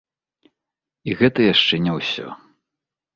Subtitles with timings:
[1.11, 2.27] І гэта яшчэ не ўсё.